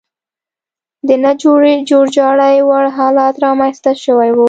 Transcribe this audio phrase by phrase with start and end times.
[1.07, 1.31] د نه
[1.89, 4.37] جوړجاړي وړ حالت رامنځته شوی و.